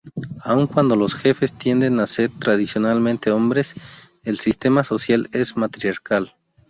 [0.43, 3.75] Aun cuando los jefes tienden a ser tradicionalmente hombres,
[4.23, 6.33] el sistema social es matriarcal.